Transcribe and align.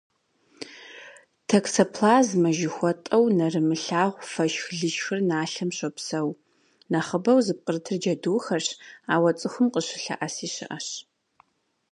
Токсоплазмэ 1.47 2.49
жыхуэтӏэу 2.57 3.25
нэрымылъагъу 3.37 4.27
фэшх-лышхыр 4.33 5.19
налъэм 5.29 5.69
щопсэу, 5.77 6.29
нэхъыбэу 6.91 7.39
зыпкърытыр 7.45 7.97
джэдухэрщ, 8.01 8.69
ауэ 9.13 9.31
цӏыхум 9.39 9.67
къыщылъэӏэси 9.73 10.47
щыӏэщ. 10.53 10.87